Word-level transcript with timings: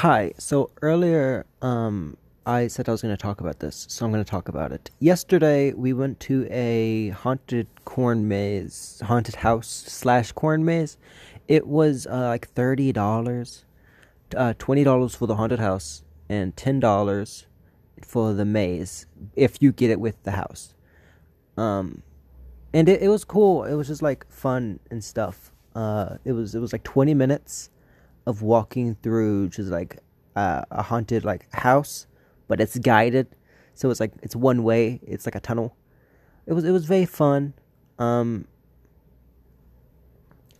Hi. 0.00 0.32
So 0.38 0.70
earlier, 0.80 1.44
um, 1.60 2.16
I 2.46 2.68
said 2.68 2.88
I 2.88 2.92
was 2.92 3.02
going 3.02 3.14
to 3.14 3.20
talk 3.20 3.42
about 3.42 3.58
this, 3.58 3.84
so 3.90 4.06
I'm 4.06 4.10
going 4.10 4.24
to 4.24 4.30
talk 4.30 4.48
about 4.48 4.72
it. 4.72 4.90
Yesterday, 4.98 5.74
we 5.74 5.92
went 5.92 6.18
to 6.20 6.48
a 6.50 7.10
haunted 7.10 7.66
corn 7.84 8.26
maze, 8.26 9.02
haunted 9.04 9.34
house 9.34 9.68
slash 9.68 10.32
corn 10.32 10.64
maze. 10.64 10.96
It 11.48 11.66
was 11.66 12.06
uh, 12.06 12.28
like 12.28 12.48
thirty 12.48 12.92
dollars, 12.92 13.66
uh, 14.34 14.54
twenty 14.56 14.84
dollars 14.84 15.14
for 15.14 15.26
the 15.26 15.34
haunted 15.34 15.58
house, 15.58 16.02
and 16.30 16.56
ten 16.56 16.80
dollars 16.80 17.44
for 18.02 18.32
the 18.32 18.46
maze 18.46 19.04
if 19.36 19.60
you 19.60 19.70
get 19.70 19.90
it 19.90 20.00
with 20.00 20.22
the 20.22 20.30
house. 20.30 20.72
Um, 21.58 22.02
and 22.72 22.88
it, 22.88 23.02
it 23.02 23.08
was 23.08 23.22
cool. 23.26 23.64
It 23.64 23.74
was 23.74 23.88
just 23.88 24.00
like 24.00 24.24
fun 24.32 24.80
and 24.90 25.04
stuff. 25.04 25.52
Uh, 25.74 26.16
it 26.24 26.32
was 26.32 26.54
it 26.54 26.60
was 26.60 26.72
like 26.72 26.84
twenty 26.84 27.12
minutes 27.12 27.68
of 28.30 28.40
walking 28.42 28.96
through 29.02 29.50
just 29.50 29.68
like 29.68 29.98
uh, 30.36 30.62
a 30.70 30.82
haunted 30.82 31.24
like 31.24 31.52
house, 31.54 32.06
but 32.48 32.60
it's 32.60 32.78
guided, 32.78 33.26
so 33.74 33.90
it's 33.90 34.00
like 34.00 34.12
it's 34.22 34.34
one 34.34 34.62
way. 34.62 35.00
It's 35.06 35.26
like 35.26 35.34
a 35.34 35.40
tunnel. 35.40 35.76
It 36.46 36.54
was 36.54 36.64
it 36.64 36.70
was 36.70 36.86
very 36.86 37.06
fun. 37.06 37.52
Um, 37.98 38.46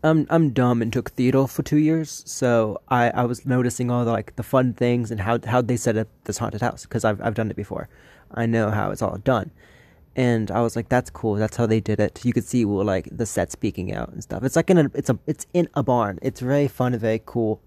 I'm 0.03 0.27
I'm 0.31 0.51
dumb 0.51 0.81
and 0.83 0.93
took 0.93 1.11
theater 1.11 1.47
for 1.47 1.63
two 1.63 1.79
years, 1.79 2.23
so 2.27 2.81
I, 2.89 3.11
I 3.11 3.25
was 3.25 3.45
noticing 3.45 3.91
all 3.91 4.05
the 4.05 4.13
like 4.13 4.37
the 4.37 4.43
fun 4.43 4.73
things 4.73 5.11
and 5.11 5.21
how 5.21 5.39
how 5.45 5.61
they 5.61 5.77
set 5.77 5.97
up 5.97 6.09
this 6.25 6.39
haunted 6.39 6.63
house 6.63 6.85
because 6.85 7.05
I've 7.05 7.21
I've 7.21 7.35
done 7.35 7.51
it 7.51 7.57
before. 7.57 7.89
I 8.33 8.47
know 8.47 8.71
how 8.71 8.91
it's 8.93 9.03
all 9.03 9.19
done, 9.19 9.51
and 10.17 10.51
I 10.51 10.63
was 10.63 10.75
like, 10.77 10.89
that's 10.89 11.11
cool. 11.11 11.35
That's 11.35 11.57
how 11.57 11.67
they 11.67 11.81
did 11.81 12.01
it. 12.01 12.25
You 12.25 12.33
could 12.33 12.45
see 12.45 12.65
well, 12.65 12.85
like 12.85 13.09
the 13.11 13.27
set 13.27 13.53
speaking 13.53 13.93
out 13.93 14.11
and 14.11 14.23
stuff. 14.23 14.43
It's 14.43 14.57
like 14.57 14.71
in 14.71 14.79
a 14.79 14.91
it's 14.95 15.11
a 15.11 15.19
it's 15.27 15.47
in 15.53 15.69
a 15.75 15.83
barn. 15.83 16.19
It's 16.23 16.41
very 16.41 16.69
fun 16.69 16.97
very 16.97 17.23
cool. 17.27 17.61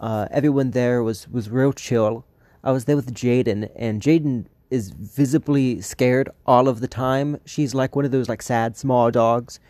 Uh, 0.00 0.26
everyone 0.30 0.72
there 0.72 1.02
was 1.02 1.28
was 1.28 1.50
real 1.50 1.72
chill. 1.72 2.24
I 2.64 2.72
was 2.72 2.86
there 2.86 2.96
with 2.96 3.14
Jaden, 3.14 3.70
and 3.76 4.02
Jaden 4.02 4.46
is 4.70 4.90
visibly 4.90 5.80
scared 5.80 6.28
all 6.46 6.68
of 6.68 6.80
the 6.80 6.88
time. 6.88 7.38
She's 7.44 7.74
like 7.74 7.94
one 7.94 8.04
of 8.04 8.10
those 8.10 8.28
like 8.28 8.42
sad 8.42 8.76
small 8.76 9.10
dogs 9.10 9.60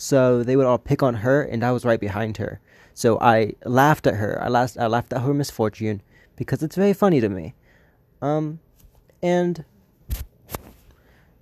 so 0.00 0.44
they 0.44 0.54
would 0.54 0.64
all 0.64 0.78
pick 0.78 1.02
on 1.02 1.14
her, 1.14 1.42
and 1.42 1.64
I 1.64 1.72
was 1.72 1.84
right 1.84 1.98
behind 1.98 2.36
her. 2.36 2.60
So 2.94 3.18
I 3.18 3.54
laughed 3.64 4.06
at 4.06 4.14
her. 4.14 4.40
I 4.40 4.46
laughed. 4.46 4.76
I 4.78 4.86
laughed 4.86 5.12
at 5.12 5.22
her 5.22 5.34
misfortune 5.34 6.02
because 6.36 6.62
it's 6.62 6.76
very 6.76 6.92
funny 6.92 7.20
to 7.20 7.28
me. 7.28 7.54
Um, 8.22 8.60
and 9.20 9.64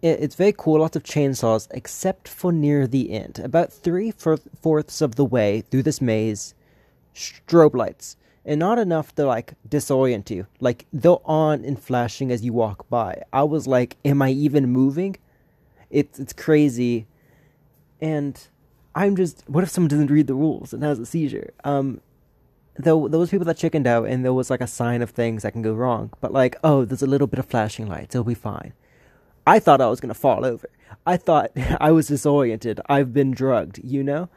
it, 0.01 0.21
it's 0.21 0.37
very 0.37 0.55
cool. 0.57 0.81
Lots 0.81 0.97
of 0.97 1.03
chainsaws, 1.03 1.69
except 1.73 2.29
for 2.29 2.51
near 2.51 2.87
the 2.87 3.11
end, 3.11 3.41
about 3.41 3.75
three 3.75 4.11
fourths 4.11 5.03
of 5.03 5.17
the 5.17 5.25
way 5.27 5.61
through 5.61 5.83
this 5.83 6.01
maze. 6.01 6.55
Strobe 7.15 7.75
lights, 7.75 8.17
and 8.47 8.59
not 8.59 8.79
enough 8.79 9.15
to 9.17 9.27
like 9.27 9.53
disorient 9.69 10.31
you. 10.31 10.47
Like 10.61 10.87
they're 10.93 11.19
on 11.27 11.65
and 11.65 11.79
flashing 11.79 12.33
as 12.33 12.43
you 12.43 12.55
walk 12.55 12.89
by. 12.89 13.23
I 13.33 13.43
was 13.43 13.67
like, 13.67 13.99
"Am 14.05 14.23
I 14.23 14.31
even 14.31 14.71
moving?" 14.71 15.17
It's 15.91 16.19
it's 16.19 16.33
crazy 16.33 17.07
and 18.01 18.49
I'm 18.95 19.17
just, 19.17 19.45
what 19.47 19.63
if 19.63 19.71
someone 19.71 19.89
doesn't 19.89 20.11
read 20.11 20.27
the 20.27 20.35
rules 20.35 20.73
and 20.73 20.83
has 20.83 20.99
a 20.99 21.07
seizure? 21.07 21.53
Um, 21.65 22.01
though 22.79 23.09
those 23.09 23.31
people 23.31 23.45
that 23.47 23.57
chickened 23.57 23.87
out 23.87 24.07
and 24.07 24.25
there 24.25 24.33
was 24.33 24.51
like 24.51 24.61
a 24.61 24.67
sign 24.67 25.03
of 25.03 25.11
things 25.11 25.43
that 25.43 25.53
can 25.53 25.63
go 25.63 25.75
wrong, 25.75 26.13
but 26.21 26.33
like, 26.33 26.57
oh, 26.65 26.85
there's 26.85 27.03
a 27.03 27.07
little 27.07 27.27
bit 27.27 27.39
of 27.39 27.47
flashing 27.47 27.87
lights, 27.89 28.15
it'll 28.15 28.25
be 28.25 28.35
fine. 28.35 28.73
I 29.47 29.59
thought 29.59 29.81
I 29.81 29.89
was 29.89 30.01
gonna 30.01 30.15
fall 30.15 30.45
over. 30.45 30.69
I 31.07 31.17
thought 31.17 31.53
I 31.81 31.93
was 31.93 32.09
disoriented. 32.09 32.81
I've 32.89 33.13
been 33.13 33.33
drugged, 33.33 33.81
you 33.85 34.03
know. 34.03 34.29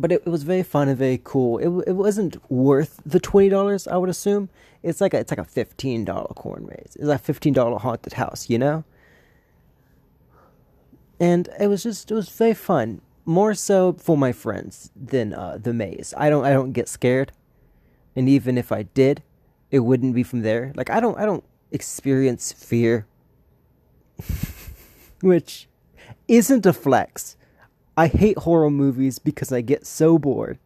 But 0.00 0.12
it, 0.12 0.22
it 0.24 0.30
was 0.30 0.42
very 0.42 0.62
fun 0.62 0.88
and 0.88 0.96
very 0.98 1.20
cool. 1.22 1.58
It 1.58 1.88
it 1.88 1.92
wasn't 1.92 2.36
worth 2.50 3.00
the 3.04 3.20
twenty 3.20 3.48
dollars. 3.48 3.86
I 3.86 3.96
would 3.96 4.10
assume 4.10 4.48
it's 4.82 5.00
like 5.00 5.14
a, 5.14 5.18
it's 5.18 5.32
like 5.32 5.38
a 5.38 5.44
fifteen 5.44 6.04
dollar 6.04 6.32
corn 6.34 6.66
maze. 6.66 6.96
It's 6.96 7.04
like 7.04 7.20
a 7.20 7.22
fifteen 7.22 7.52
dollar 7.52 7.78
haunted 7.78 8.14
house, 8.14 8.48
you 8.48 8.58
know 8.58 8.84
and 11.20 11.48
it 11.58 11.68
was 11.68 11.82
just 11.82 12.10
it 12.10 12.14
was 12.14 12.28
very 12.28 12.54
fun. 12.54 13.00
More 13.24 13.54
so 13.54 13.92
for 13.92 14.16
my 14.16 14.32
friends 14.32 14.90
than 14.96 15.34
uh, 15.34 15.58
the 15.60 15.74
maze. 15.74 16.14
I 16.16 16.30
don't 16.30 16.44
I 16.44 16.52
don't 16.52 16.72
get 16.72 16.88
scared, 16.88 17.32
and 18.16 18.28
even 18.28 18.56
if 18.56 18.72
I 18.72 18.84
did, 18.84 19.22
it 19.70 19.80
wouldn't 19.80 20.14
be 20.14 20.22
from 20.22 20.42
there. 20.42 20.72
Like 20.74 20.90
I 20.90 21.00
don't 21.00 21.18
I 21.18 21.26
don't 21.26 21.44
experience 21.70 22.52
fear, 22.52 23.06
which 25.20 25.68
isn't 26.26 26.64
a 26.64 26.72
flex. 26.72 27.36
I 27.98 28.06
hate 28.06 28.38
horror 28.38 28.70
movies 28.70 29.18
because 29.18 29.52
I 29.52 29.60
get 29.60 29.86
so 29.86 30.18
bored. 30.18 30.58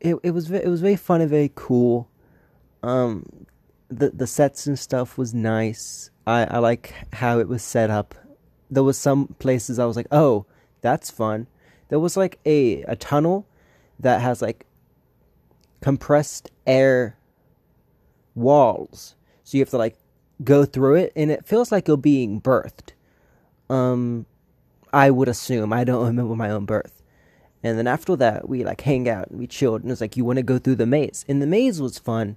It 0.00 0.16
it 0.22 0.30
was 0.30 0.50
it 0.50 0.68
was 0.68 0.80
very 0.80 0.96
fun 0.96 1.20
and 1.20 1.28
very 1.28 1.50
cool. 1.54 2.08
Um, 2.82 3.46
the 3.88 4.10
the 4.10 4.26
sets 4.26 4.66
and 4.66 4.78
stuff 4.78 5.18
was 5.18 5.34
nice. 5.34 6.10
I 6.26 6.44
I 6.44 6.58
like 6.58 6.94
how 7.12 7.38
it 7.38 7.48
was 7.48 7.62
set 7.62 7.90
up 7.90 8.14
there 8.72 8.82
was 8.82 8.96
some 8.96 9.28
places 9.38 9.78
I 9.78 9.84
was 9.84 9.96
like, 9.96 10.06
oh, 10.10 10.46
that's 10.80 11.10
fun. 11.10 11.46
There 11.90 12.00
was 12.00 12.16
like 12.16 12.38
a 12.46 12.82
a 12.84 12.96
tunnel 12.96 13.46
that 14.00 14.22
has 14.22 14.40
like 14.40 14.64
compressed 15.82 16.50
air 16.66 17.18
walls, 18.34 19.14
so 19.44 19.58
you 19.58 19.62
have 19.62 19.70
to 19.70 19.76
like 19.76 19.96
go 20.42 20.64
through 20.64 20.94
it, 20.94 21.12
and 21.14 21.30
it 21.30 21.44
feels 21.44 21.70
like 21.70 21.86
you're 21.86 21.98
being 21.98 22.40
birthed. 22.40 22.92
Um, 23.68 24.24
I 24.92 25.10
would 25.10 25.28
assume. 25.28 25.72
I 25.72 25.84
don't 25.84 26.06
remember 26.06 26.34
my 26.34 26.50
own 26.50 26.64
birth. 26.64 27.02
And 27.62 27.78
then 27.78 27.86
after 27.86 28.16
that, 28.16 28.48
we 28.48 28.64
like 28.64 28.80
hang 28.80 29.08
out 29.08 29.28
and 29.30 29.38
we 29.38 29.46
chilled. 29.46 29.82
And 29.82 29.90
it's 29.90 30.00
like, 30.00 30.16
you 30.16 30.24
want 30.24 30.38
to 30.38 30.42
go 30.42 30.58
through 30.58 30.76
the 30.76 30.86
maze. 30.86 31.24
And 31.28 31.40
the 31.40 31.46
maze 31.46 31.80
was 31.80 31.98
fun. 31.98 32.36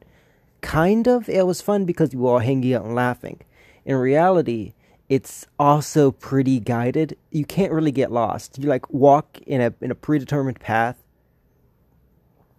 Kind 0.61 1.07
of. 1.07 1.27
It 1.27 1.45
was 1.45 1.61
fun 1.61 1.85
because 1.85 2.13
we 2.13 2.21
were 2.21 2.31
all 2.31 2.39
hanging 2.39 2.73
out 2.73 2.85
and 2.85 2.95
laughing. 2.95 3.41
In 3.85 3.95
reality, 3.95 4.73
it's 5.09 5.45
also 5.59 6.11
pretty 6.11 6.59
guided. 6.59 7.17
You 7.31 7.45
can't 7.45 7.71
really 7.71 7.91
get 7.91 8.11
lost. 8.11 8.57
You 8.57 8.67
like 8.67 8.91
walk 8.91 9.39
in 9.45 9.61
a 9.61 9.73
in 9.81 9.91
a 9.91 9.95
predetermined 9.95 10.59
path. 10.59 10.97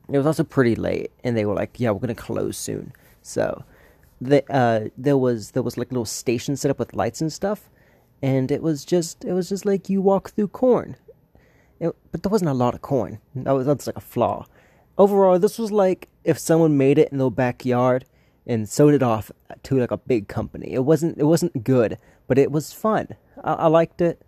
It 0.09 0.17
was 0.17 0.27
also 0.27 0.45
pretty 0.45 0.77
late, 0.77 1.11
and 1.25 1.37
they 1.37 1.45
were 1.45 1.55
like, 1.55 1.81
"Yeah, 1.81 1.91
we're 1.91 1.99
gonna 1.99 2.15
close 2.15 2.57
soon." 2.57 2.93
So, 3.23 3.65
the 4.21 4.45
uh, 4.53 4.89
there 4.97 5.19
was 5.19 5.51
there 5.51 5.65
was 5.65 5.77
like 5.77 5.91
little 5.91 6.05
station 6.05 6.57
set 6.57 6.71
up 6.71 6.79
with 6.79 6.95
lights 6.95 7.21
and 7.21 7.33
stuff, 7.33 7.69
and 8.23 8.51
it 8.51 8.63
was 8.63 8.85
just 8.85 9.25
it 9.25 9.33
was 9.33 9.49
just 9.49 9.65
like 9.65 9.89
you 9.89 10.01
walk 10.01 10.31
through 10.31 10.49
corn. 10.49 10.97
It, 11.79 11.95
but 12.11 12.23
there 12.23 12.31
wasn't 12.31 12.51
a 12.51 12.55
lot 12.55 12.75
of 12.75 12.83
corn. 12.83 13.19
That 13.35 13.53
was 13.53 13.67
that's 13.67 13.87
like 13.87 13.97
a 13.97 14.01
flaw. 14.01 14.47
Overall, 14.99 15.39
this 15.39 15.59
was 15.59 15.71
like 15.71 16.09
if 16.25 16.39
someone 16.39 16.77
made 16.77 16.99
it 16.99 17.13
in 17.13 17.19
their 17.19 17.31
backyard 17.31 18.07
and 18.47 18.69
sold 18.69 18.95
it 18.95 19.03
off 19.03 19.31
to 19.65 19.79
like 19.79 19.91
a 19.91 19.97
big 19.99 20.29
company. 20.29 20.73
It 20.73 20.85
wasn't 20.85 21.19
it 21.19 21.25
wasn't 21.25 21.65
good, 21.65 21.99
but 22.27 22.39
it 22.39 22.51
was 22.51 22.73
fun. 22.73 23.09
I, 23.43 23.53
I 23.55 23.67
liked 23.67 24.01
it. 24.01 24.23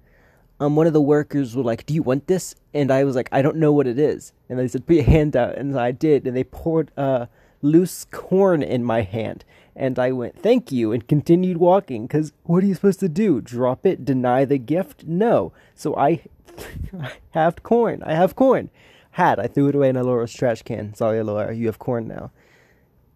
Um, 0.60 0.74
one 0.74 0.88
of 0.88 0.92
the 0.92 1.00
workers 1.00 1.54
were 1.54 1.62
like, 1.62 1.86
"Do 1.86 1.94
you 1.94 2.02
want 2.02 2.26
this?" 2.26 2.54
And 2.74 2.90
I 2.90 3.04
was 3.04 3.14
like, 3.14 3.28
"I 3.30 3.42
don't 3.42 3.56
know 3.56 3.72
what 3.72 3.86
it 3.86 3.98
is." 3.98 4.32
And 4.48 4.58
they 4.58 4.68
said, 4.68 4.86
"Put 4.86 4.96
your 4.96 5.04
hand 5.04 5.36
out," 5.36 5.56
and 5.56 5.78
I 5.78 5.92
did. 5.92 6.26
And 6.26 6.36
they 6.36 6.44
poured 6.44 6.90
uh, 6.96 7.26
loose 7.62 8.04
corn 8.10 8.62
in 8.62 8.82
my 8.84 9.02
hand, 9.02 9.44
and 9.78 9.98
I 9.98 10.12
went, 10.12 10.36
"Thank 10.36 10.70
you," 10.72 10.92
and 10.92 11.06
continued 11.08 11.56
walking. 11.56 12.06
Cause 12.08 12.32
what 12.42 12.62
are 12.62 12.66
you 12.66 12.74
supposed 12.74 13.00
to 13.00 13.08
do? 13.08 13.40
Drop 13.40 13.86
it? 13.86 14.04
Deny 14.04 14.44
the 14.44 14.58
gift? 14.58 15.04
No. 15.06 15.52
So 15.74 15.96
I, 15.96 16.24
I 17.00 17.12
have 17.30 17.62
corn. 17.62 18.02
I 18.02 18.14
have 18.14 18.34
corn. 18.34 18.68
Had 19.12 19.38
I 19.38 19.46
threw 19.46 19.68
it 19.68 19.74
away 19.74 19.88
in 19.88 19.96
Alora's 19.96 20.34
trash 20.34 20.62
can. 20.62 20.94
Sorry, 20.94 21.18
Alora, 21.18 21.54
you 21.54 21.66
have 21.66 21.78
corn 21.78 22.08
now. 22.08 22.30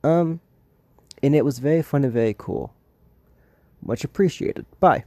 Um, 0.03 0.41
and 1.23 1.35
it 1.35 1.45
was 1.45 1.59
very 1.59 1.83
fun 1.83 2.05
and 2.05 2.13
very 2.13 2.35
cool. 2.37 2.73
Much 3.83 4.05
appreciated. 4.05 4.65
Bye. 4.81 5.05